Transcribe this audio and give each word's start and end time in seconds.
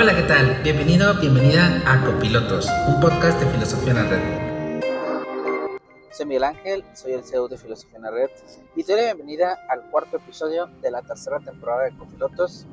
Hola, 0.00 0.14
¿qué 0.14 0.22
tal? 0.22 0.62
Bienvenido, 0.62 1.12
bienvenida 1.14 1.82
a 1.84 2.04
Copilotos, 2.04 2.68
un 2.86 3.00
podcast 3.00 3.40
de 3.40 3.46
filosofía 3.46 3.90
en 3.90 3.96
la 3.96 4.04
red. 4.04 4.80
Soy 6.12 6.26
Miguel 6.26 6.44
Ángel, 6.44 6.84
soy 6.94 7.14
el 7.14 7.24
CEO 7.24 7.48
de 7.48 7.58
Filosofía 7.58 7.96
en 7.96 8.02
la 8.02 8.12
Red 8.12 8.30
y 8.76 8.84
te 8.84 8.92
doy 8.92 9.00
la 9.00 9.14
bienvenida 9.14 9.58
al 9.68 9.90
cuarto 9.90 10.18
episodio 10.18 10.68
de 10.82 10.92
la 10.92 11.02
tercera 11.02 11.40
temporada 11.40 11.86
de 11.86 11.96
Copilotos. 11.96 12.64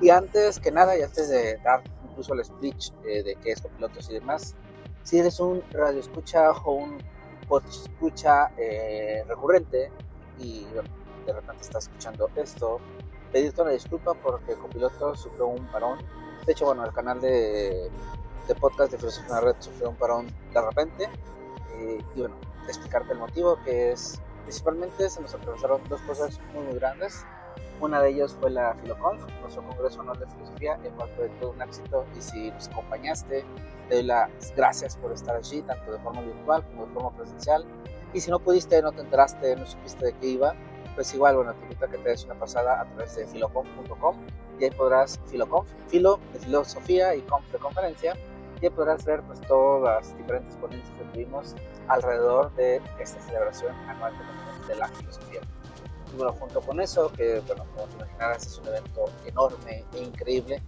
Y 0.00 0.10
antes 0.10 0.58
que 0.58 0.72
nada, 0.72 0.98
y 0.98 1.02
antes 1.02 1.28
de 1.28 1.58
dar 1.58 1.84
incluso 2.10 2.34
el 2.34 2.44
speech 2.44 2.90
eh, 3.06 3.22
de 3.22 3.36
qué 3.36 3.52
es 3.52 3.60
Copilotos 3.60 4.10
y 4.10 4.14
demás, 4.14 4.56
si 5.04 5.20
eres 5.20 5.38
un 5.38 5.62
radio 5.70 6.00
escucha 6.00 6.50
o 6.50 6.72
un 6.72 6.98
podcast 7.46 7.86
escucha 7.86 8.50
eh, 8.58 9.22
recurrente 9.28 9.92
y 10.40 10.64
bueno, 10.74 10.88
de 11.24 11.34
repente 11.34 11.62
estás 11.62 11.84
escuchando 11.84 12.30
esto, 12.34 12.80
pedirte 13.30 13.62
una 13.62 13.70
disculpa 13.70 14.12
porque 14.14 14.54
Copilotos 14.54 15.20
sufrió 15.20 15.46
un 15.46 15.64
parón 15.68 16.00
de 16.44 16.52
hecho, 16.52 16.66
bueno, 16.66 16.84
el 16.84 16.92
canal 16.92 17.20
de, 17.20 17.90
de 18.46 18.54
podcast 18.54 18.92
de 18.92 18.98
Filosofía 18.98 19.28
en 19.28 19.34
la 19.34 19.40
Red 19.40 19.56
sufrió 19.60 19.90
un 19.90 19.96
parón 19.96 20.26
de 20.52 20.60
repente. 20.60 21.08
Eh, 21.78 22.04
y 22.14 22.20
bueno, 22.20 22.36
explicarte 22.68 23.12
el 23.12 23.18
motivo, 23.18 23.58
que 23.64 23.92
es 23.92 24.20
principalmente 24.42 25.08
se 25.08 25.20
nos 25.20 25.34
atravesaron 25.34 25.80
dos 25.88 26.00
cosas 26.02 26.38
muy, 26.52 26.64
muy 26.64 26.74
grandes. 26.74 27.24
Una 27.80 28.00
de 28.00 28.10
ellas 28.10 28.36
fue 28.40 28.50
la 28.50 28.74
Filoconf, 28.74 29.22
nuestro 29.40 29.62
congreso 29.62 30.00
anual 30.00 30.18
de 30.18 30.26
filosofía, 30.26 30.78
el 30.84 30.92
cual 30.92 31.10
fue 31.16 31.28
todo 31.40 31.50
un 31.50 31.62
éxito. 31.62 32.04
Y 32.16 32.22
si 32.22 32.50
nos 32.50 32.68
acompañaste, 32.68 33.44
te 33.88 33.94
doy 33.94 34.04
las 34.04 34.30
gracias 34.56 34.96
por 34.96 35.12
estar 35.12 35.36
allí, 35.36 35.62
tanto 35.62 35.92
de 35.92 35.98
forma 35.98 36.20
virtual 36.20 36.64
como 36.68 36.86
de 36.86 36.92
forma 36.92 37.10
presencial. 37.16 37.64
Y 38.12 38.20
si 38.20 38.30
no 38.30 38.38
pudiste, 38.38 38.80
no 38.80 38.92
te 38.92 39.00
enteraste, 39.00 39.56
no 39.56 39.66
supiste 39.66 40.06
de 40.06 40.12
qué 40.14 40.26
iba, 40.28 40.54
pues 40.94 41.12
igual, 41.14 41.36
bueno, 41.36 41.52
te 41.54 41.62
invito 41.64 41.84
a 41.84 41.88
que 41.88 41.98
te 41.98 42.10
des 42.10 42.24
una 42.24 42.34
pasada 42.36 42.80
a 42.80 42.84
través 42.84 43.16
de 43.16 43.26
filoconf.com 43.26 44.16
y 44.58 44.64
ahí 44.64 44.70
podrás, 44.70 45.20
filoconf, 45.26 45.68
filo 45.88 46.18
de 46.32 46.38
filosofía 46.40 47.14
y 47.14 47.20
conf 47.22 47.50
de 47.52 47.58
conferencia, 47.58 48.16
y 48.60 48.66
ahí 48.66 48.70
podrás 48.70 49.04
ver 49.04 49.22
pues 49.22 49.40
todas 49.42 50.06
las 50.06 50.16
diferentes 50.16 50.56
ponencias 50.56 50.96
que 50.98 51.04
tuvimos 51.04 51.54
alrededor 51.88 52.54
de 52.54 52.80
esta 52.98 53.20
celebración 53.20 53.74
anual 53.88 54.12
de 54.68 54.76
la 54.76 54.88
filosofía. 54.88 55.40
Y 56.12 56.16
bueno, 56.16 56.32
junto 56.32 56.60
con 56.60 56.80
eso, 56.80 57.10
que 57.12 57.40
bueno, 57.46 57.64
como 57.74 57.86
te 57.88 57.96
imaginarás 57.96 58.46
es 58.46 58.58
un 58.58 58.68
evento 58.68 59.04
enorme 59.26 59.84
e 59.94 59.98
increíble, 59.98 60.62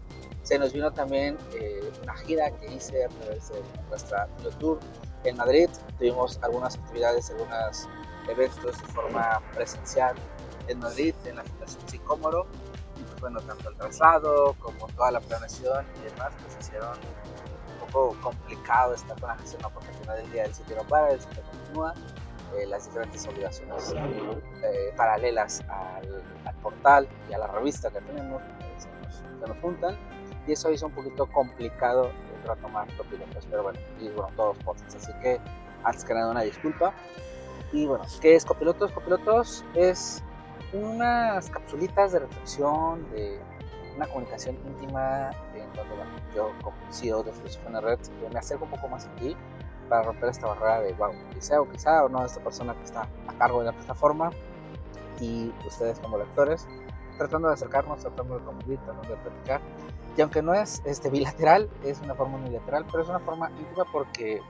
se 0.47 0.61
nos 0.61 0.73
vino 0.73 0.93
también 0.93 1.37
eh, 1.55 1.91
una 2.05 2.15
gira 2.19 2.53
que 2.53 2.73
hice 2.73 3.05
a 3.05 3.09
través 3.09 3.49
de 3.49 3.61
nuestra 3.89 4.29
Tour 4.61 4.79
en 5.25 5.37
Madrid. 5.37 5.69
Tuvimos 5.99 6.39
algunas 6.41 6.77
actividades, 6.77 7.31
algunos 7.31 7.89
eventos 8.29 8.81
de 8.81 8.87
forma 8.93 9.43
presencial 9.55 10.15
en 10.69 10.79
Madrid, 10.79 11.15
en 11.25 11.37
la 11.37 11.45
Fundación 11.45 11.89
Sicómoro. 11.89 12.47
Y 12.99 13.03
pues 13.03 13.21
bueno, 13.21 13.41
tanto 13.41 13.69
el 13.69 13.77
traslado 13.77 14.55
como 14.61 14.87
toda 14.89 15.11
la 15.11 15.21
planeación 15.21 15.87
y 16.01 16.05
demás, 16.11 16.33
pues 16.43 16.57
hicieron 16.61 16.97
un 16.97 17.91
poco 17.91 18.17
complicado 18.23 18.95
estar 18.95 19.19
con 19.21 19.29
la 19.29 19.37
gestión, 19.37 19.63
porque 19.73 19.89
al 19.89 19.95
final 19.95 20.17
del 20.19 20.33
día 20.33 20.45
el 20.45 20.55
sitio 20.55 20.77
no 20.77 20.85
para, 20.85 21.11
el 21.11 21.21
sitio 21.21 21.43
continúa. 21.43 21.95
Eh, 22.57 22.65
las 22.67 22.87
diferentes 22.87 23.27
obligaciones 23.27 23.93
eh, 24.63 24.95
paralelas 24.97 25.63
al, 25.69 26.23
al, 26.45 26.55
portal 26.63 27.09
y 27.29 27.35
a 27.35 27.39
la 27.39 27.49
revista 27.49 27.91
que 27.91 28.01
tenemos 28.01 28.41
eh, 28.41 28.75
se, 28.79 28.89
nos, 28.89 29.15
se, 29.17 29.49
nos, 29.49 29.59
juntan 29.61 29.97
y 30.47 30.53
eso 30.53 30.71
hizo 30.71 30.87
un 30.87 30.93
poquito 30.93 31.27
complicado 31.27 32.13
retomar 32.47 32.87
pilotos 33.11 33.47
pero 33.51 33.65
bueno, 33.65 33.81
y 33.99 34.09
bueno, 34.11 34.31
todos 34.37 34.57
podcasts, 34.59 34.95
así 34.95 35.13
que 35.21 35.41
antes 35.83 36.05
que 36.05 36.15
nada 36.15 36.31
una 36.31 36.43
disculpa 36.43 36.95
y 37.73 37.87
bueno, 37.87 38.05
¿qué 38.21 38.37
es 38.37 38.45
Copilotos? 38.45 38.93
Copilotos 38.93 39.65
es 39.75 40.23
unas 40.83 41.51
capsulitas 41.51 42.13
de 42.13 42.21
reflexión, 42.21 43.09
de 43.11 43.41
una 43.97 44.07
comunicación 44.07 44.57
íntima, 44.67 45.31
en 45.55 45.73
donde 45.75 45.97
bueno, 45.97 46.11
yo 46.35 46.53
como 46.63 46.77
CEO 46.91 47.23
de 47.23 47.33
Filosofía 47.33 47.67
en 47.69 47.73
la 47.75 47.81
Red 47.81 47.99
me 48.33 48.39
acerco 48.39 48.65
un 48.65 48.71
poco 48.71 48.89
más 48.89 49.07
a 49.07 49.15
ti 49.17 49.37
para 49.89 50.03
romper 50.03 50.31
esta 50.31 50.49
barrera 50.49 50.81
de, 50.81 50.93
wow, 50.95 51.13
quizá 51.33 51.61
o 51.61 51.69
quizá 51.69 52.05
o 52.05 52.09
no 52.09 52.25
esta 52.25 52.41
persona 52.41 52.75
que 52.75 52.85
está 52.85 53.09
a 53.27 53.33
cargo 53.39 53.61
de 53.61 53.67
la 53.67 53.73
plataforma 53.73 54.31
y 55.21 55.53
ustedes 55.67 55.99
como 56.01 56.19
lectores, 56.19 56.67
tratando 57.17 57.49
de 57.49 57.55
acercarnos, 57.55 58.01
tratando 58.01 58.39
de 58.39 58.45
convivir, 58.45 58.79
tratando 58.81 59.09
de 59.09 59.17
platicar. 59.17 59.61
Y 60.17 60.21
aunque 60.23 60.43
no 60.43 60.55
es 60.55 60.83
este, 60.85 61.11
bilateral, 61.11 61.71
es 61.85 62.01
una 62.01 62.15
forma 62.15 62.37
unilateral, 62.39 62.85
pero 62.91 63.03
es 63.03 63.09
una 63.09 63.21
forma 63.21 63.51
íntima 63.51 63.85
porque 63.93 64.41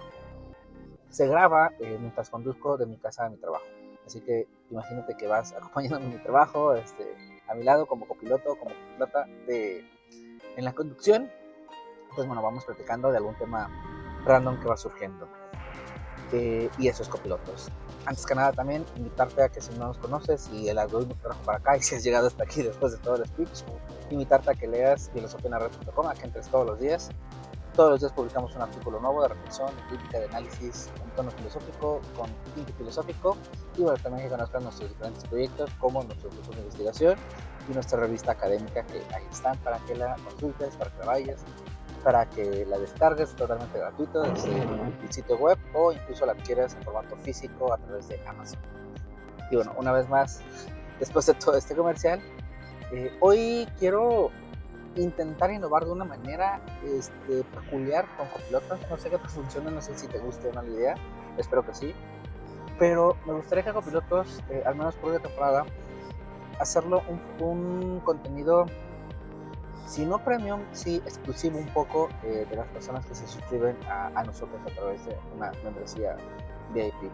se 1.11 1.27
graba 1.27 1.73
eh, 1.79 1.97
mientras 2.01 2.31
conduzco 2.31 2.77
de 2.77 2.87
mi 2.87 2.97
casa 2.97 3.27
a 3.27 3.31
mi 3.31 3.37
trabajo. 3.37 3.65
Así 4.07 4.21
que 4.21 4.47
imagínate 4.71 5.17
que 5.17 5.27
vas 5.27 5.53
acompañándome 5.57 6.07
en 6.07 6.13
mi 6.13 6.23
trabajo, 6.23 6.75
este, 6.75 7.15
a 7.49 7.55
mi 7.55 7.65
lado 7.65 7.87
como 7.87 8.07
copiloto, 8.07 8.57
como 8.57 8.75
copilota 8.75 9.27
de, 9.47 9.85
en 10.57 10.65
la 10.65 10.73
conducción. 10.73 11.31
Pues 12.15 12.27
bueno, 12.27 12.43
vamos 12.43 12.65
platicando 12.65 13.11
de 13.11 13.19
algún 13.19 13.37
tema 13.37 13.69
random 14.25 14.59
que 14.61 14.69
va 14.69 14.77
surgiendo. 14.77 15.29
Eh, 16.33 16.71
y 16.79 16.89
eso 16.89 17.03
es 17.03 17.09
copilotos. 17.09 17.69
Antes 18.05 18.27
que 18.27 18.35
nada 18.35 18.53
también 18.53 18.85
invitarte 18.97 19.43
a 19.43 19.49
que 19.49 19.61
si 19.61 19.73
no 19.75 19.89
nos 19.89 19.99
conoces 19.99 20.49
y 20.53 20.69
el 20.69 20.79
algoritmo 20.79 21.15
te 21.15 21.23
trajo 21.23 21.43
para 21.43 21.59
acá 21.59 21.77
y 21.79 21.83
si 21.83 21.95
has 21.95 22.03
llegado 22.03 22.27
hasta 22.27 22.45
aquí 22.45 22.63
después 22.63 22.93
de 22.93 22.99
todo 22.99 23.17
el 23.17 23.27
speech, 23.27 23.63
invitarte 24.11 24.51
a 24.51 24.55
que 24.55 24.67
leas 24.67 25.11
filosofianared.com, 25.13 26.07
a 26.07 26.15
que 26.15 26.25
entres 26.25 26.49
todos 26.49 26.67
los 26.67 26.81
días. 26.81 27.11
Todos 27.75 27.91
los 27.91 28.01
días 28.01 28.13
publicamos 28.13 28.57
un 28.57 28.63
artículo 28.63 28.99
nuevo 29.01 29.23
de 29.23 29.29
reflexión, 29.29 29.69
de 29.77 29.83
crítica, 29.89 30.19
de 30.19 30.25
análisis, 30.25 30.91
con 30.99 31.11
tono 31.11 31.31
filosófico, 31.31 32.01
con 32.17 32.31
tinte 32.55 32.73
filosófico 32.73 33.37
bueno, 33.83 33.99
también 34.03 34.25
que 34.25 34.31
conozcan 34.31 34.63
nuestros 34.63 34.91
diferentes 34.91 35.25
proyectos 35.25 35.71
como 35.79 36.03
nuestros 36.03 36.33
grupos 36.33 36.57
de 36.57 36.63
investigación 36.63 37.17
y 37.69 37.75
nuestra 37.75 38.01
revista 38.01 38.33
académica 38.33 38.85
que 38.85 39.03
ahí 39.15 39.25
están 39.31 39.57
para 39.59 39.79
que 39.81 39.95
la 39.95 40.17
consultes, 40.17 40.77
para 40.77 40.91
que 40.91 40.99
la 40.99 41.07
vayas, 41.07 41.45
para 42.05 42.27
que 42.27 42.65
la 42.67 42.79
descargues 42.79 43.35
totalmente 43.35 43.79
gratuito 43.79 44.23
desde 44.23 44.63
el 44.63 45.13
sitio 45.13 45.37
web 45.39 45.59
o 45.75 45.93
incluso 45.93 46.25
la 46.27 46.33
adquieras 46.33 46.75
en 46.75 46.83
formato 46.83 47.17
físico 47.17 47.73
a 47.73 47.79
través 47.79 48.09
de 48.09 48.21
Amazon. 48.27 48.61
Y 49.51 49.57
bueno, 49.57 49.73
una 49.77 49.93
vez 49.93 50.09
más, 50.09 50.41
después 51.01 51.27
de 51.27 51.35
todo 51.35 51.57
este 51.57 51.75
comercial, 51.75 52.21
eh, 52.93 53.13
hoy 53.21 53.69
quiero 53.79 54.31
intentar 54.95 55.51
innovar 55.51 55.85
de 55.85 55.93
una 55.93 56.05
manera 56.05 56.61
este, 56.85 57.43
peculiar 57.45 58.07
con 58.17 58.29
copilotos. 58.29 58.81
No 58.89 58.97
sé 58.97 59.11
qué 59.11 59.19
te 59.19 59.29
funciona, 59.29 59.71
no 59.71 59.81
sé 59.81 59.97
si 59.99 60.07
te 60.07 60.19
guste 60.19 60.49
o 60.49 60.53
no 60.53 60.63
la 60.63 60.71
idea, 60.71 60.95
espero 61.37 61.65
que 61.65 61.75
sí. 61.75 61.95
Pero 62.79 63.17
me 63.27 63.33
gustaría 63.33 63.65
que 63.65 63.73
copilotos, 63.73 64.43
eh, 64.51 64.63
al 64.67 64.77
menos 64.77 64.95
por 64.97 65.11
una 65.11 65.21
temporada, 65.21 65.65
hacerlo 66.59 67.03
un, 67.09 67.21
un, 67.47 68.01
contenido, 68.01 68.67
si 69.87 70.05
no 70.05 70.19
premium, 70.19 70.61
sí 70.73 70.97
exclusivo 71.05 71.59
un 71.59 71.69
poco 71.69 72.09
eh, 72.23 72.47
de 72.49 72.57
las 72.57 72.67
personas 72.69 73.07
que 73.07 73.15
se 73.15 73.27
suscriben 73.27 73.77
a, 73.89 74.09
a, 74.09 74.25
nosotros 74.25 74.61
a 74.67 74.71
través 74.75 75.05
de 75.07 75.17
una 75.35 75.53
membresía 75.65 76.17
VIP. 76.75 77.11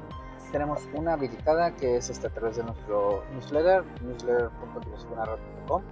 Tenemos 0.50 0.88
una 0.94 1.14
habilitada 1.14 1.74
que 1.76 1.96
es 1.96 2.10
este, 2.10 2.26
a 2.26 2.30
través 2.30 2.56
de 2.56 2.64
nuestro 2.64 3.22
newsletter, 3.32 3.84
newsletter.com 4.02 5.82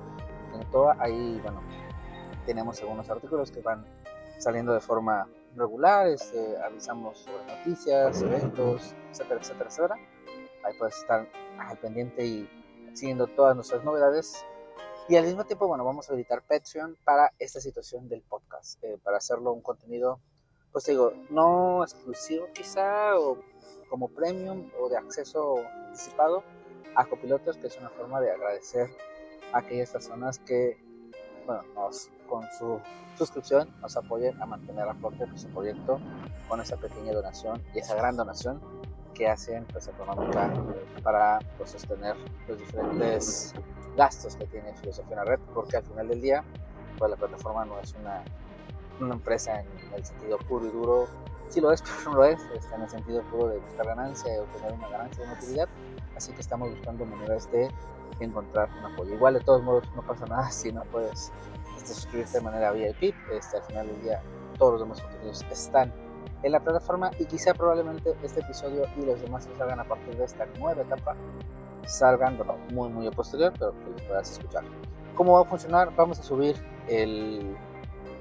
en 0.55 0.71
toda 0.71 0.97
ahí, 0.99 1.41
bueno, 1.43 1.61
tenemos 2.47 2.81
algunos 2.81 3.09
artículos 3.09 3.51
que 3.51 3.61
van 3.61 3.85
saliendo 4.39 4.73
de 4.73 4.81
forma 4.81 5.29
regular, 5.57 6.09
este, 6.09 6.57
avisamos 6.63 7.19
sobre 7.19 7.45
noticias, 7.47 8.23
eventos, 8.23 8.95
etcétera, 9.11 9.41
etcétera, 9.41 9.69
etcétera. 9.69 9.95
Ahí 10.65 10.75
puedes 10.79 10.97
estar 10.97 11.29
al 11.59 11.79
pendiente 11.79 12.25
y 12.25 12.49
siguiendo 12.95 13.27
todas 13.27 13.55
nuestras 13.55 13.85
novedades. 13.85 14.45
Y 15.09 15.17
al 15.17 15.25
mismo 15.25 15.45
tiempo, 15.45 15.67
bueno, 15.67 15.85
vamos 15.85 16.09
a 16.09 16.13
habilitar 16.13 16.43
Patreon 16.43 16.97
para 17.05 17.33
esta 17.39 17.61
situación 17.61 18.09
del 18.09 18.23
podcast, 18.23 18.83
eh, 18.85 18.99
para 19.03 19.17
hacerlo 19.17 19.53
un 19.53 19.61
contenido, 19.61 20.21
pues 20.73 20.85
digo, 20.85 21.13
no 21.31 21.83
exclusivo 21.83 22.47
quizá, 22.53 23.19
o 23.19 23.39
como 23.89 24.09
premium 24.09 24.71
o 24.81 24.89
de 24.89 24.97
acceso 24.97 25.57
anticipado 25.89 26.45
a 26.95 27.05
copilotos, 27.07 27.57
que 27.57 27.67
es 27.67 27.77
una 27.77 27.91
forma 27.91 28.21
de 28.21 28.31
agradecer 28.31 28.89
a 29.53 29.59
aquellas 29.59 29.91
personas 29.91 30.39
que, 30.39 30.79
con 32.29 32.45
su 32.59 32.81
suscripción 33.17 33.69
nos 33.81 33.97
apoyen 33.97 34.41
a 34.41 34.47
mantener 34.47 34.89
a 34.89 34.95
flote 34.95 35.27
nuestro 35.27 35.53
proyecto 35.53 36.01
con 36.49 36.61
esa 36.61 36.77
pequeña 36.77 37.13
donación 37.13 37.63
y 37.75 37.79
esa 37.81 37.95
gran 37.95 38.17
donación 38.17 38.61
que 39.15 39.29
hacen 39.29 39.65
pues 39.67 39.89
económica 39.89 40.51
para 41.03 41.39
pues, 41.59 41.71
sostener 41.71 42.17
los 42.49 42.59
diferentes 42.59 43.55
gastos 43.97 44.37
que 44.37 44.47
tiene 44.47 44.73
Filosofía 44.75 45.13
en 45.13 45.17
la 45.17 45.25
Red, 45.25 45.41
porque 45.53 45.77
al 45.77 45.83
final 45.83 46.09
del 46.09 46.21
día 46.21 46.45
pues 46.99 47.11
la 47.11 47.17
plataforma 47.17 47.65
no 47.65 47.79
es 47.81 47.95
una, 48.01 48.23
una 49.01 49.15
empresa 49.15 49.61
en 49.61 49.95
el 49.95 50.05
sentido 50.05 50.39
puro 50.39 50.67
y 50.67 50.71
duro, 50.71 51.07
sí 51.49 51.61
lo 51.61 51.73
es, 51.73 51.83
pero 52.05 52.11
no 52.11 52.17
lo 52.17 52.25
es, 52.25 52.41
está 52.55 52.77
en 52.77 52.83
el 52.83 52.91
sentido 52.91 53.23
puro 53.25 53.49
de 53.49 53.59
buscar 53.59 53.87
ganancia, 53.87 54.33
de 54.33 54.41
obtener 54.41 54.73
una 54.73 54.89
ganancia, 54.89 55.25
una 55.25 55.35
utilidad, 55.35 55.69
así 56.21 56.33
que 56.33 56.43
estamos 56.43 56.71
buscando 56.71 57.07
maneras 57.07 57.51
de 57.51 57.71
encontrar 58.21 58.69
un 58.79 58.93
apoyo. 58.93 59.15
Igual 59.15 59.35
de 59.35 59.41
todos 59.41 59.63
modos 59.63 59.85
no 59.97 60.03
pasa 60.03 60.27
nada 60.27 60.51
si 60.51 60.71
no 60.71 60.83
puedes 60.85 61.33
este, 61.79 61.95
suscribirte 61.95 62.39
de 62.39 62.45
manera 62.45 62.73
VIP, 62.73 63.15
este, 63.33 63.57
al 63.57 63.63
final 63.63 63.87
del 63.87 64.03
día 64.03 64.23
todos 64.59 64.73
los 64.73 64.83
demás 64.83 65.01
contenidos 65.01 65.43
están 65.51 65.91
en 66.43 66.53
la 66.53 66.61
plataforma 66.61 67.11
y 67.19 67.25
quizá 67.25 67.55
probablemente 67.55 68.15
este 68.23 68.41
episodio 68.41 68.85
y 68.99 69.07
los 69.07 69.21
demás 69.23 69.47
que 69.47 69.57
salgan 69.57 69.81
a 69.81 69.85
partir 69.85 70.15
de 70.17 70.25
esta 70.25 70.45
nueva 70.59 70.83
etapa 70.83 71.17
salgan, 71.87 72.37
bueno, 72.37 72.59
muy 72.71 72.91
muy 72.91 73.07
a 73.07 73.11
posterior, 73.11 73.55
pero 73.59 73.73
que 73.73 73.91
los 73.91 74.03
puedas 74.03 74.31
escuchar. 74.31 74.63
¿Cómo 75.15 75.33
va 75.33 75.41
a 75.41 75.45
funcionar? 75.45 75.95
Vamos 75.97 76.21
a 76.21 76.23
subir 76.23 76.57
el, 76.89 77.57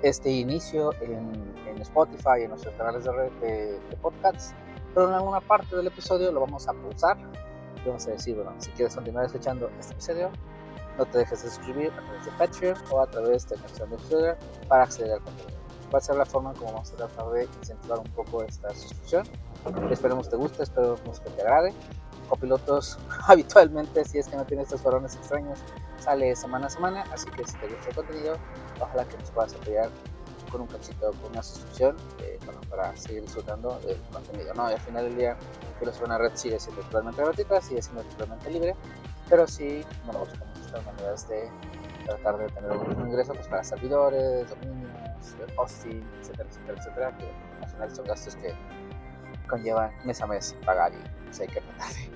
este 0.02 0.32
inicio 0.32 0.94
en, 1.02 1.54
en 1.68 1.82
Spotify, 1.82 2.44
en 2.44 2.52
nuestros 2.52 2.74
canales 2.76 3.04
de 3.04 3.12
red 3.12 3.32
de, 3.42 3.80
de, 3.90 3.98
podcasts, 4.02 4.54
pero 4.94 5.10
en 5.10 5.16
alguna 5.16 5.42
parte 5.42 5.76
del 5.76 5.88
episodio 5.88 6.32
lo 6.32 6.40
vamos 6.40 6.68
a 6.70 6.74
pulsar 6.74 7.18
a 7.86 8.12
decir, 8.12 8.36
bueno, 8.36 8.54
si 8.60 8.70
quieres 8.72 8.96
continuar 8.96 9.26
escuchando 9.26 9.70
este 9.80 9.94
episodio, 9.94 10.32
no 10.98 11.06
te 11.06 11.20
dejes 11.20 11.44
de 11.44 11.50
suscribir 11.50 11.92
a 11.92 12.02
través 12.02 12.26
de 12.26 12.32
Patreon 12.32 12.78
o 12.92 13.02
a 13.02 13.08
través 13.08 13.48
de 13.48 13.58
nuestra 13.58 13.86
newsletter 13.86 14.38
para 14.68 14.84
acceder 14.84 15.14
al 15.14 15.22
contenido. 15.22 15.58
Va 15.94 15.98
a 15.98 16.02
ser 16.02 16.18
la 16.18 16.26
forma 16.26 16.54
como 16.54 16.74
vamos 16.74 16.92
a 16.92 16.96
tratar 16.98 17.30
de 17.32 17.46
incentivar 17.46 18.00
un 18.00 18.12
poco 18.12 18.44
esta 18.44 18.70
suscripción. 18.76 19.26
Esperemos 19.90 20.30
te 20.30 20.36
guste, 20.36 20.64
esperemos 20.64 21.20
que 21.20 21.30
te 21.32 21.42
agrade. 21.42 21.74
Copilotos 22.28 23.00
habitualmente, 23.28 24.06
si 24.06 24.20
es 24.20 24.28
que 24.28 24.36
no 24.36 24.46
tienes 24.46 24.66
estos 24.68 24.84
varones 24.84 25.16
extraños, 25.16 25.60
sale 26.00 26.36
semana 26.36 26.68
a 26.68 26.70
semana, 26.70 27.04
así 27.12 27.30
que 27.32 27.46
si 27.46 27.58
te 27.58 27.68
gusta 27.68 27.90
el 27.90 27.96
contenido, 27.96 28.38
ojalá 28.80 29.06
que 29.06 29.18
nos 29.18 29.32
puedas 29.32 29.56
apoyar 29.56 29.90
con 30.50 30.62
un 30.62 30.68
cachito, 30.68 31.12
con 31.22 31.32
una 31.32 31.44
suscripción, 31.44 31.96
eh, 32.20 32.40
bueno, 32.46 32.62
para 32.70 32.96
seguir 32.96 33.22
disfrutando 33.24 33.80
del 33.80 33.98
contenido. 34.12 34.54
¿no? 34.54 34.70
Y 34.70 34.74
al 34.74 34.80
final 34.80 35.06
del 35.06 35.18
día, 35.18 35.38
una 36.04 36.18
Red 36.18 36.36
sigue 36.36 36.60
siendo 36.60 36.82
totalmente 36.84 37.22
gratuita, 37.22 37.62
sigue 37.62 37.82
siendo 37.82 38.04
totalmente 38.04 38.50
libre, 38.50 38.76
pero 39.30 39.48
sí, 39.48 39.84
bueno, 40.06 40.20
buscamos 40.20 40.60
estas 40.60 40.86
maneras 40.86 41.28
de 41.30 41.50
tratar 42.06 42.38
de 42.38 42.48
tener 42.50 42.72
un 42.72 43.08
ingreso 43.08 43.34
pues, 43.34 43.48
para 43.48 43.64
servidores, 43.64 44.50
dominios, 44.50 44.92
hosting, 45.56 46.04
etcétera, 46.20 46.50
etcétera, 46.50 46.78
etcétera, 46.80 47.18
que 47.18 47.32
al 47.64 47.70
final 47.70 47.96
son 47.96 48.06
gastos 48.06 48.36
que 48.36 48.54
conllevan 49.48 49.92
mes 50.06 50.22
a 50.22 50.28
mes 50.28 50.56
pagar 50.66 50.94
y 50.94 51.26
pues, 51.26 51.40
hay 51.40 51.48
que 51.48 51.62
tratar 51.62 51.94
de 51.94 52.10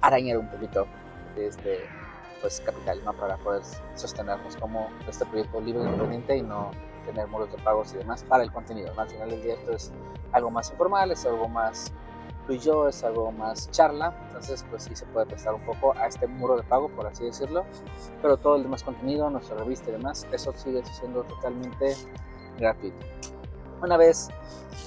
arañar 0.00 0.38
un 0.38 0.50
poquito 0.50 0.86
de 1.34 1.48
este 1.48 1.80
pues, 2.40 2.60
capital 2.60 3.00
para 3.18 3.36
poder 3.38 3.62
sostenernos 3.94 4.56
como 4.56 4.88
este 5.08 5.26
proyecto 5.26 5.60
libre 5.60 5.82
e 5.82 5.86
independiente 5.86 6.36
y 6.36 6.42
no 6.42 6.70
tener 7.06 7.26
muros 7.28 7.50
de 7.50 7.58
pagos 7.58 7.94
y 7.94 7.98
demás 7.98 8.24
para 8.24 8.42
el 8.42 8.52
contenido. 8.52 8.92
Al 8.96 9.08
final 9.08 9.30
del 9.30 9.42
día 9.42 9.54
esto 9.54 9.72
es 9.72 9.92
algo 10.32 10.50
más 10.50 10.70
informal, 10.70 11.10
es 11.10 11.24
algo 11.24 11.48
más 11.48 11.92
tú 12.46 12.52
y 12.52 12.58
yo, 12.58 12.88
es 12.88 13.02
algo 13.02 13.32
más 13.32 13.70
charla, 13.70 14.14
entonces 14.28 14.64
pues 14.70 14.84
sí 14.84 14.94
se 14.94 15.04
puede 15.06 15.26
prestar 15.26 15.54
un 15.54 15.64
poco 15.64 15.94
a 15.96 16.06
este 16.06 16.26
muro 16.26 16.56
de 16.56 16.62
pago, 16.62 16.88
por 16.88 17.06
así 17.06 17.24
decirlo, 17.24 17.64
pero 18.22 18.36
todo 18.36 18.56
el 18.56 18.62
demás 18.62 18.82
contenido, 18.84 19.28
nuestra 19.30 19.56
revista 19.56 19.90
y 19.90 19.94
demás, 19.94 20.26
eso 20.30 20.52
sigue 20.54 20.84
siendo 20.84 21.24
totalmente 21.24 21.96
gratuito. 22.58 23.04
Una 23.82 23.96
vez 23.96 24.28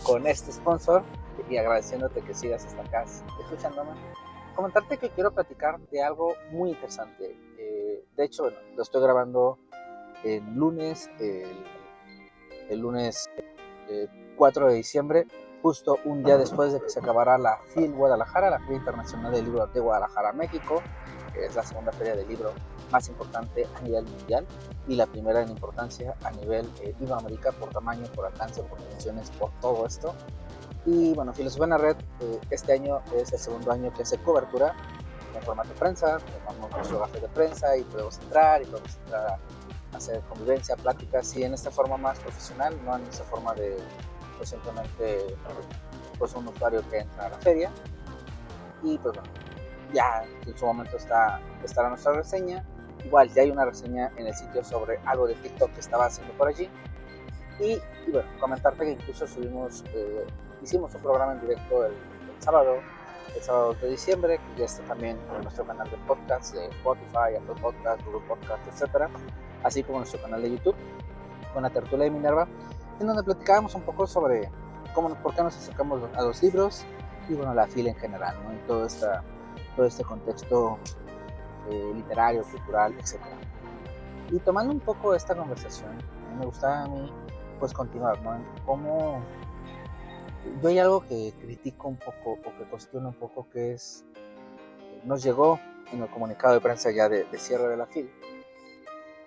con 0.04 0.26
este 0.26 0.52
sponsor 0.52 1.04
y 1.50 1.58
agradeciéndote 1.58 2.22
que 2.22 2.34
sigas 2.34 2.66
hasta 2.66 2.82
acá 2.82 3.04
escuchándome, 3.40 3.92
comentarte 4.56 4.98
que 4.98 5.10
quiero 5.10 5.32
platicar 5.32 5.80
de 5.92 6.02
algo 6.02 6.34
muy 6.52 6.72
interesante. 6.72 7.38
Eh, 7.58 8.04
de 8.16 8.24
hecho, 8.24 8.44
bueno, 8.44 8.58
lo 8.76 8.84
estoy 8.84 9.02
grabando 9.02 9.58
el 10.24 10.44
lunes, 10.54 11.10
el, 11.20 11.66
el 12.70 12.80
lunes 12.80 13.30
4 14.38 14.66
eh, 14.66 14.70
de 14.70 14.76
diciembre, 14.76 15.28
justo 15.62 15.98
un 16.06 16.24
día 16.24 16.38
después 16.38 16.72
de 16.72 16.80
que 16.80 16.90
se 16.90 17.00
acabara 17.00 17.38
la 17.38 17.60
FIL 17.74 17.92
Guadalajara, 17.92 18.50
la 18.50 18.60
Feria 18.60 18.78
Internacional 18.78 19.32
del 19.32 19.46
Libro 19.46 19.68
de 19.68 19.80
Guadalajara, 19.80 20.32
México, 20.34 20.82
que 21.34 21.46
es 21.46 21.56
la 21.56 21.64
segunda 21.64 21.92
feria 21.92 22.16
de 22.16 22.26
libro 22.26 22.54
más 22.92 23.08
importante 23.08 23.68
a 23.76 23.82
nivel 23.82 24.06
mundial 24.06 24.46
y 24.88 24.96
la 24.96 25.06
primera 25.06 25.42
en 25.42 25.50
importancia 25.50 26.16
a 26.24 26.32
nivel 26.32 26.70
eh, 26.82 26.96
Iberoamérica 27.00 27.52
por 27.52 27.70
tamaño, 27.70 28.06
por 28.16 28.26
alcance, 28.26 28.64
por 28.64 28.80
dimensiones, 28.80 29.30
por 29.32 29.52
todo 29.62 29.86
esto. 29.86 30.16
Y 30.86 31.14
bueno, 31.14 31.34
Filosofía 31.34 31.66
en 31.66 31.70
la 31.72 31.78
Red 31.78 31.98
eh, 32.22 32.40
este 32.50 32.74
año 32.74 33.02
es 33.16 33.32
el 33.32 33.40
segundo 33.40 33.72
año 33.72 33.94
que 33.94 34.04
hace 34.04 34.18
cobertura 34.18 34.76
en 35.36 35.42
formato 35.44 35.70
de 35.70 35.76
prensa, 35.76 36.18
tenemos 36.48 36.72
nuestro 36.72 37.00
café 37.00 37.20
de 37.20 37.30
prensa 37.30 37.78
y 37.78 37.84
podemos 37.84 38.18
entrar 38.20 38.62
y 38.62 38.66
podemos 38.66 38.98
entrar 38.98 39.28
a 39.28 39.40
hacer 39.94 40.22
convivencia, 40.30 40.76
pláticas 40.76 41.36
y 41.36 41.44
en 41.44 41.54
esta 41.54 41.72
forma 41.72 41.98
más 41.98 42.20
profesional, 42.20 42.78
no 42.86 42.96
en 42.96 43.04
esa 43.08 43.24
forma 43.24 43.54
de 43.54 43.78
pues 44.38 44.50
simplemente 44.50 45.36
pues 46.18 46.34
un 46.36 46.48
usuario 46.48 46.82
que 46.90 47.00
entra 47.00 47.26
a 47.26 47.30
la 47.30 47.38
feria 47.38 47.72
y 48.84 48.98
pues 48.98 49.16
bueno, 49.16 49.30
ya 49.94 50.24
en 50.46 50.58
su 50.58 50.66
momento 50.66 50.98
está, 50.98 51.40
estará 51.64 51.90
nuestra 51.90 52.14
reseña. 52.14 52.64
Igual 53.04 53.30
ya 53.30 53.44
hay 53.44 53.52
una 53.52 53.66
reseña 53.66 54.12
en 54.18 54.28
el 54.28 54.34
sitio 54.34 54.64
sobre 54.64 55.00
algo 55.06 55.28
de 55.28 55.36
TikTok 55.36 55.72
que 55.72 55.80
estaba 55.80 56.06
haciendo 56.06 56.34
por 56.34 56.48
allí. 56.48 56.70
Y, 57.60 57.80
bueno, 58.12 58.30
comentarte 58.40 58.86
que 58.86 58.92
incluso 58.92 59.28
subimos, 59.28 59.84
eh, 59.94 60.26
hicimos 60.62 60.94
un 60.96 61.02
programa 61.02 61.34
en 61.34 61.42
directo 61.42 61.86
el, 61.86 61.94
sábado, 62.40 62.78
el 63.36 63.42
sábado 63.42 63.74
de 63.76 63.90
diciembre, 63.90 64.38
que 64.38 64.60
ya 64.60 64.66
está 64.66 64.84
también 64.84 65.18
en 65.36 65.42
nuestro 65.42 65.66
canal 65.66 65.90
de 65.90 65.98
podcast 66.08 66.54
de 66.54 66.68
Spotify, 66.68 67.36
Apple 67.38 67.62
Podcast, 67.62 68.04
Google 68.06 68.26
Podcast, 68.28 68.68
etcétera, 68.68 69.10
así 69.64 69.84
como 69.84 69.98
en 69.98 70.02
nuestro 70.02 70.22
canal 70.22 70.42
de 70.42 70.52
YouTube, 70.52 70.76
con 71.54 71.64
la 71.64 71.70
tertulia 71.70 72.06
de 72.06 72.12
Minerva, 72.12 72.48
en 73.00 73.08
donde 73.08 73.24
platicábamos 73.24 73.76
un 73.76 73.82
poco 73.82 74.08
sobre 74.08 74.50
cómo, 74.94 75.14
por 75.16 75.34
qué 75.34 75.44
nos 75.44 75.56
acercamos 75.56 76.02
a 76.16 76.22
los 76.22 76.42
libros 76.44 76.86
y 77.28 77.34
bueno, 77.34 77.54
la 77.54 77.68
fila 77.68 77.92
en 77.92 77.96
general, 77.96 78.36
¿no? 78.44 78.54
Y 78.54 78.58
todo, 78.68 78.86
esta, 78.86 79.24
todo 79.76 79.86
este 79.86 80.04
contexto 80.04 80.78
eh, 81.70 81.92
literario, 81.96 82.44
cultural, 82.44 82.94
etc. 82.94 83.20
Y 84.32 84.40
tomando 84.40 84.74
un 84.74 84.80
poco 84.80 85.14
esta 85.16 85.36
conversación, 85.36 85.92
me 86.38 86.46
gustaba 86.46 86.84
a 86.84 86.88
mí 86.88 87.12
pues 87.60 87.74
continuar, 87.74 88.22
¿no? 88.22 88.40
cómo 88.66 89.22
yo 90.62 90.70
hay 90.70 90.80
algo 90.80 91.02
que 91.02 91.34
critico 91.40 91.90
un 91.90 91.98
poco 91.98 92.40
o 92.46 92.58
que 92.58 92.64
cuestiono 92.70 93.10
un 93.10 93.16
poco 93.16 93.48
que 93.50 93.74
es, 93.74 94.06
nos 95.04 95.24
llegó 95.24 95.60
en 95.92 96.02
el 96.02 96.10
comunicado 96.10 96.54
de 96.54 96.62
prensa 96.62 96.92
ya 96.92 97.10
de, 97.10 97.26
de 97.26 97.38
cierre 97.38 97.68
de 97.68 97.78
la 97.78 97.86
FIL, 97.86 98.10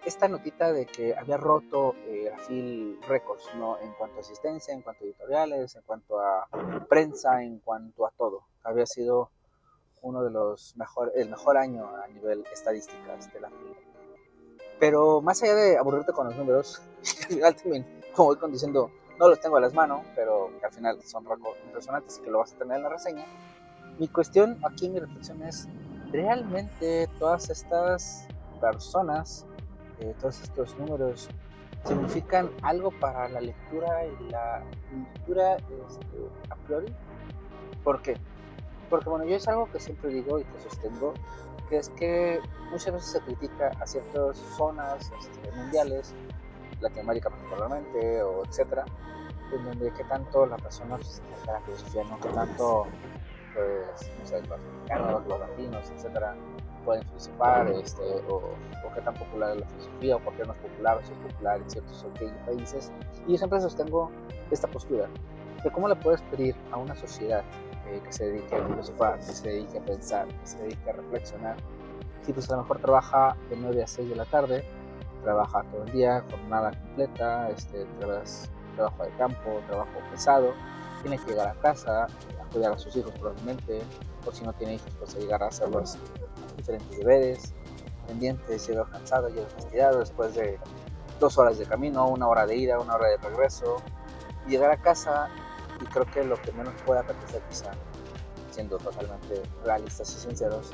esta 0.05 0.29
notita 0.29 0.73
de 0.73 0.87
que 0.87 1.15
había 1.17 1.37
roto 1.37 1.95
eh, 2.07 2.29
la 2.31 2.39
FIL 2.39 2.99
Records, 3.07 3.45
¿no? 3.57 3.79
En 3.79 3.93
cuanto 3.93 4.19
a 4.19 4.21
asistencia, 4.21 4.75
en 4.75 4.83
cuanto 4.83 5.05
a 5.05 5.07
editoriales, 5.07 5.77
en 5.77 5.83
cuanto 5.83 6.21
a 6.21 6.49
prensa, 6.89 7.43
en 7.43 7.59
cuanto 7.61 8.07
a 8.07 8.11
todo. 8.11 8.45
Había 8.65 8.87
sido 8.87 9.31
uno 10.03 10.25
de 10.25 10.31
los 10.31 10.77
mejor, 10.77 11.13
el 11.15 11.31
mejor 11.31 11.57
año 11.57 11.89
a 11.97 12.09
nivel 12.09 12.45
estadísticas 12.53 13.33
de 13.33 13.41
la 13.41 13.51
FIL. 13.51 13.77
Pero 14.81 15.21
más 15.21 15.41
allá 15.43 15.55
de 15.55 15.79
aburrirte 15.79 16.13
con 16.13 16.27
los 16.27 16.37
números, 16.37 16.83
al 17.23 17.27
final 17.29 17.57
también, 17.57 18.01
como 18.15 18.31
voy 18.31 18.37
conduciendo, 18.37 18.91
no 19.19 19.29
los 19.29 19.41
tengo 19.41 19.57
a 19.57 19.61
las 19.61 19.75
manos, 19.75 20.05
pero 20.17 20.51
que 20.59 20.67
al 20.67 20.73
final 20.73 21.01
son 21.03 21.25
impresionantes 21.67 22.19
y 22.19 22.23
que 22.23 22.31
lo 22.31 22.39
vas 22.39 22.53
a 22.53 22.59
tener 22.59 22.79
en 22.79 22.83
la 22.83 22.89
reseña. 22.89 23.25
Mi 23.99 24.09
cuestión 24.09 24.59
aquí, 24.65 24.89
mi 24.89 24.99
reflexión 24.99 25.41
es, 25.43 25.69
¿realmente 26.11 27.09
todas 27.21 27.51
estas 27.51 28.27
personas 28.61 29.47
todos 30.21 30.43
estos 30.43 30.77
números 30.79 31.29
significan 31.85 32.51
algo 32.63 32.91
para 33.01 33.29
la 33.29 33.41
lectura 33.41 34.05
y 34.07 34.31
la 34.31 34.63
lectura 34.93 35.57
este, 35.57 36.29
a 36.51 36.57
priori. 36.57 36.95
¿Por 37.83 38.03
qué? 38.03 38.17
Porque 38.89 39.09
bueno, 39.09 39.25
yo 39.25 39.37
es 39.37 39.49
algo 39.49 39.71
que 39.71 39.81
siempre 39.81 40.11
digo 40.11 40.39
y 40.39 40.45
que 40.45 40.61
sostengo, 40.61 41.15
que 41.69 41.79
es 41.79 41.89
que 41.91 42.41
muchas 42.71 42.93
veces 42.95 43.11
se 43.11 43.21
critica 43.21 43.71
a 43.81 43.87
ciertas 43.87 44.37
zonas 44.57 45.11
este, 45.19 45.51
mundiales, 45.53 46.15
Latinoamérica 46.81 47.31
particularmente, 47.31 48.23
o 48.23 48.45
etcétera, 48.45 48.85
en 49.53 49.65
donde 49.65 49.93
que 49.93 50.05
tanto 50.05 50.47
la 50.47 50.57
persona 50.57 50.97
pues, 50.97 51.23
se 51.45 51.47
la 51.47 51.61
filosofía, 51.61 52.05
¿no? 52.05 52.21
que 52.21 52.29
tanto 52.29 52.87
pues, 53.55 54.11
no 54.19 54.27
sé, 54.27 54.43
los 54.43 54.59
mexicanos, 54.61 55.27
los 55.27 55.41
latinos, 55.41 55.91
etcétera, 55.91 56.35
pueden 56.85 57.05
filosofar, 57.05 57.69
este, 57.71 58.03
o, 58.29 58.37
o, 58.37 58.95
qué 58.95 59.01
tan 59.01 59.15
popular 59.15 59.57
es 59.57 59.61
la 59.61 59.67
filosofía, 59.67 60.17
o 60.17 60.21
por 60.21 60.35
qué 60.35 60.45
no 60.45 60.53
es 60.53 60.59
popular, 60.59 60.99
o 60.99 61.07
si 61.07 61.13
es 61.13 61.19
popular 61.19 61.61
en 61.61 61.71
ciertos 61.71 62.07
países. 62.47 62.93
Y 63.27 63.33
yo 63.33 63.39
siempre 63.39 63.61
sostengo 63.61 64.11
esta 64.51 64.69
postura 64.69 65.09
de 65.63 65.71
cómo 65.71 65.89
le 65.89 65.97
puedes 65.97 66.21
pedir 66.23 66.55
a 66.73 66.77
una 66.77 66.95
sociedad 66.95 67.45
eh, 67.89 68.01
que 68.05 68.13
se 68.13 68.27
dedique 68.27 68.57
a 68.57 68.67
filosofar, 68.67 69.17
que 69.17 69.23
se 69.23 69.49
dedique 69.49 69.79
a 69.79 69.85
pensar, 69.85 70.27
que 70.29 70.47
se 70.47 70.59
dedique 70.59 70.91
a 70.91 70.93
reflexionar, 70.95 71.57
si 72.23 72.33
pues 72.33 72.49
a 72.51 72.57
lo 72.57 72.63
mejor 72.63 72.79
trabaja 72.79 73.37
de 73.51 73.57
9 73.57 73.83
a 73.83 73.87
6 73.87 74.09
de 74.09 74.17
la 74.17 74.25
tarde, 74.25 74.65
trabaja 75.23 75.63
todo 75.71 75.85
el 75.85 75.93
día, 75.93 76.25
jornada 76.31 76.71
completa, 76.71 77.51
este, 77.51 77.87
trabajo 78.77 79.03
de 79.05 79.11
campo, 79.17 79.61
trabajo 79.67 79.91
pesado, 80.11 80.53
tiene 81.03 81.19
que 81.19 81.31
llegar 81.31 81.49
a 81.49 81.55
casa, 81.55 82.05
a 82.05 82.45
cuidar 82.53 82.73
a 82.73 82.79
sus 82.79 82.95
hijos 82.97 83.13
probablemente, 83.13 83.83
o 84.27 84.33
si 84.33 84.45
no 84.45 84.53
tiene 84.53 84.75
hijos, 84.75 84.93
pues 84.99 85.17
a 85.17 85.19
llegar 85.19 85.43
a 85.43 85.49
hacer 85.49 85.69
los 85.69 85.99
diferentes 86.57 86.99
deberes, 86.99 87.55
pendientes, 88.07 88.67
llega 88.67 88.85
cansado, 88.85 89.29
llega 89.29 89.49
fastidiado 89.49 90.01
después 90.01 90.35
de 90.35 90.59
dos 91.21 91.39
horas 91.39 91.59
de 91.59 91.67
camino, 91.67 92.09
una 92.09 92.29
hora 92.29 92.47
de 92.47 92.57
ida, 92.57 92.79
una 92.79 92.95
hora 92.95 93.09
de 93.09 93.17
regreso, 93.19 93.77
y 94.47 94.51
llegar 94.51 94.71
a 94.71 94.77
casa 94.77 95.29
y 95.81 95.85
creo 95.87 96.05
que 96.07 96.25
lo 96.25 96.41
que 96.41 96.53
menos 96.53 96.75
puede 96.85 97.01
apetecer 97.01 97.43
quizá, 97.49 97.71
siendo 98.51 98.79
totalmente 98.79 99.43
realistas 99.65 100.15
y 100.15 100.21
sinceros, 100.21 100.71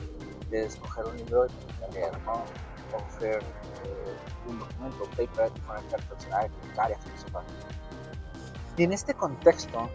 es 0.50 0.76
coger 0.76 1.06
un 1.06 1.16
libro 1.16 1.46
y 1.46 1.94
leer, 1.94 2.12
¿no? 2.24 2.42
coger 2.90 3.38
eh, 3.84 4.16
un 4.48 4.58
documento, 4.58 5.04
un 5.04 5.10
paper, 5.10 5.52
y 5.54 5.60
ponerte 5.60 5.94
a 5.94 5.98
reflexionar, 5.98 6.44
a 6.44 6.48
criticar 6.48 6.90
y. 6.90 8.80
Y 8.80 8.84
en 8.84 8.92
este 8.92 9.14
contexto, 9.14 9.90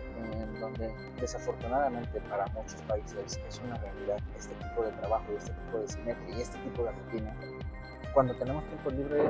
donde 0.74 0.94
desafortunadamente 1.20 2.20
para 2.22 2.46
muchos 2.48 2.82
países 2.84 3.40
es 3.48 3.62
una 3.66 3.76
realidad 3.78 4.18
este 4.38 4.54
tipo 4.56 4.84
de 4.84 4.92
trabajo 4.94 5.26
y 5.32 5.36
este 5.36 5.52
tipo 5.52 5.80
de 5.80 5.88
sinergia 5.88 6.38
y 6.38 6.42
este 6.42 6.58
tipo 6.60 6.84
de 6.84 6.92
rutina, 6.92 7.36
cuando 8.14 8.36
tenemos 8.36 8.64
tiempo 8.66 8.92
libre, 8.92 9.30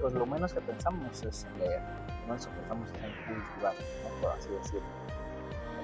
pues 0.00 0.14
lo 0.14 0.26
menos 0.26 0.52
que 0.52 0.60
pensamos 0.60 1.22
es 1.22 1.44
en 1.44 1.58
leer, 1.58 1.82
lo 2.22 2.26
menos 2.28 2.46
que 2.46 2.52
pensamos 2.54 2.88
es 2.90 2.96
en 2.96 3.34
cultivar, 3.34 3.74
¿no? 3.74 4.20
por 4.20 4.30
así 4.32 4.48
decirlo. 4.50 4.88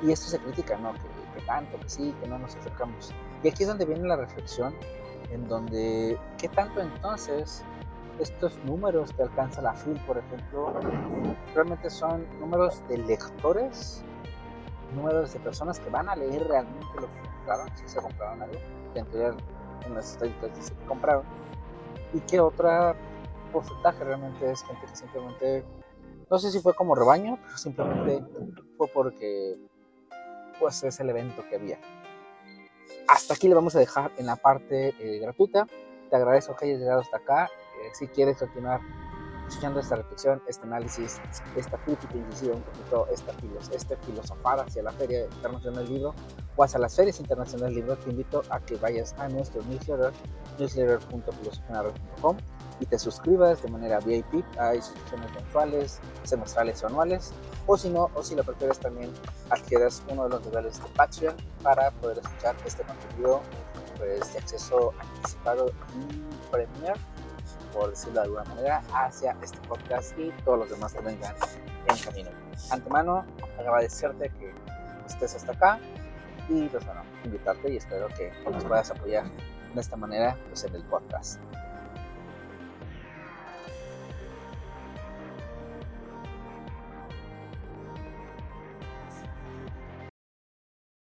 Y 0.03 0.13
esto 0.13 0.29
se 0.29 0.39
critica, 0.39 0.77
¿no? 0.79 0.93
Que, 0.95 1.01
que 1.35 1.45
tanto, 1.47 1.79
que 1.81 1.89
sí, 1.89 2.15
que 2.21 2.29
no 2.29 2.39
nos 2.39 2.55
acercamos. 2.55 3.13
Y 3.43 3.49
aquí 3.49 3.65
es 3.65 3.69
donde 3.69 3.85
viene 3.85 4.07
la 4.07 4.17
reflexión, 4.17 4.73
en 5.31 5.49
donde, 5.49 6.17
¿qué 6.39 6.49
tanto 6.49 6.81
entonces 6.81 7.65
estos 8.21 8.57
números 8.65 9.13
que 9.13 9.23
alcanza 9.23 9.63
la 9.63 9.75
FIL, 9.75 9.99
por 10.07 10.19
ejemplo, 10.19 10.73
realmente 11.55 11.91
son 11.91 12.27
números 12.41 12.83
de 12.89 12.99
lectores, 12.99 14.05
números 14.95 15.33
de 15.33 15.41
personas 15.41 15.79
que 15.79 15.91
van 15.91 16.09
a 16.09 16.17
leer 16.17 16.47
realmente 16.47 16.87
lo 16.95 17.07
que 17.07 17.21
compraron, 17.37 17.69
si 17.77 17.89
se 17.89 18.01
compraron 18.01 18.43
algo, 18.43 18.59
que 18.95 19.03
teoría 19.05 19.37
en 19.87 19.95
las 19.95 20.13
estadísticas 20.13 20.57
dice 20.57 20.75
que 20.75 20.85
compraron, 20.87 21.25
y 22.13 22.21
qué 22.21 22.41
otra 22.41 22.95
porcentaje 23.53 24.05
realmente 24.05 24.51
es 24.51 24.63
gente 24.63 24.87
que 24.87 24.97
simplemente, 24.97 25.65
no 26.31 26.39
sé 26.39 26.51
si 26.51 26.61
fue 26.61 26.75
como 26.75 26.95
rebaño, 26.95 27.39
pero 27.43 27.57
simplemente 27.57 28.25
fue 28.77 28.89
porque 28.89 29.57
pues 30.59 30.83
es 30.83 30.99
el 31.01 31.11
evento 31.11 31.45
que 31.49 31.57
había. 31.57 31.79
Hasta 33.07 33.35
aquí 33.35 33.49
le 33.49 33.55
vamos 33.55 33.75
a 33.77 33.79
dejar 33.79 34.11
en 34.19 34.27
la 34.27 34.37
parte 34.37 34.95
eh, 34.99 35.19
gratuita. 35.19 35.67
Te 36.11 36.17
agradezco 36.17 36.57
que 36.57 36.67
hayas 36.67 36.81
llegado 36.81 37.01
hasta 37.01 37.17
acá 37.19 37.49
si 37.93 38.07
quieres 38.09 38.39
continuar 38.39 38.81
escuchando 39.49 39.81
esta 39.81 39.97
reflexión, 39.97 40.43
este 40.47 40.67
análisis, 40.67 41.21
esta 41.57 41.79
crítica 41.79 42.17
incisiva, 42.17 42.55
un 42.55 42.63
poquito 42.63 43.09
esta, 43.11 43.33
este 43.73 43.97
filosofar 43.97 44.61
hacia 44.61 44.83
la 44.83 44.93
Feria 44.93 45.25
Internacional 45.25 45.85
del 45.85 45.95
Libro 45.95 46.15
o 46.57 46.65
hacia 46.65 46.79
las 46.79 46.95
ferias 46.95 47.19
internacionales 47.21 47.75
del 47.75 47.85
libro, 47.85 47.97
te 47.97 48.11
invito 48.11 48.43
a 48.51 48.61
que 48.61 48.77
vayas 48.77 49.15
a 49.19 49.29
nuestro 49.29 49.63
newsletter, 49.63 50.13
newsletter.filosofianared.com 50.59 52.37
y 52.81 52.87
te 52.87 52.99
suscribas 52.99 53.63
de 53.63 53.71
manera 53.71 53.99
VIP. 54.01 54.45
Hay 54.59 54.81
suscripciones 54.81 55.33
mensuales, 55.33 56.01
semestrales 56.25 56.83
o 56.83 56.87
anuales. 56.87 57.33
O 57.67 57.77
si 57.77 57.91
no, 57.91 58.11
o 58.15 58.23
si 58.23 58.35
lo 58.35 58.45
prefieres 58.45 58.79
también 58.79 59.13
adquieras 59.51 60.03
uno 60.09 60.25
de 60.25 60.31
los 60.31 60.47
niveles 60.47 60.83
de 60.83 60.89
Patreon 60.91 61.37
para 61.63 61.91
poder 61.93 62.19
escuchar 62.19 62.57
este 62.65 62.83
contenido 62.85 63.41
pues, 63.99 64.33
de 64.33 64.39
acceso 64.39 64.93
anticipado 64.99 65.73
y 66.01 66.51
premier 66.51 66.97
por 67.73 67.91
decirlo 67.91 68.21
de 68.21 68.27
alguna 68.27 68.45
manera, 68.45 68.83
hacia 68.93 69.37
este 69.43 69.59
podcast 69.69 70.19
y 70.19 70.31
todos 70.45 70.61
los 70.61 70.71
demás 70.71 70.93
que 70.93 71.01
vengan 71.01 71.35
en 71.87 71.99
camino. 71.99 72.31
Antemano, 72.71 73.25
agradecerte 73.59 74.31
que 74.31 74.53
estés 75.07 75.35
hasta 75.35 75.53
acá 75.53 75.79
y 76.49 76.69
pues 76.69 76.85
bueno, 76.85 77.03
invitarte 77.25 77.73
y 77.73 77.77
espero 77.77 78.09
que 78.09 78.33
nos 78.51 78.65
puedas 78.65 78.91
apoyar 78.91 79.25
de 79.75 79.81
esta 79.81 79.97
manera 79.97 80.37
pues, 80.49 80.65
en 80.65 80.75
el 80.75 80.83
podcast. 80.85 81.41